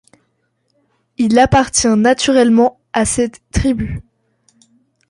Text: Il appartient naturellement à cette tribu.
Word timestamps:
Il 1.19 1.37
appartient 1.37 1.85
naturellement 1.95 2.79
à 2.91 3.05
cette 3.05 3.39
tribu. 3.51 4.01